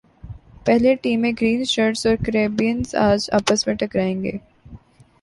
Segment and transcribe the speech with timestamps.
[0.65, 4.31] پہلے ٹی میں گرین شرٹس اور کیربیئنز اج پس میں ٹکرائیں گے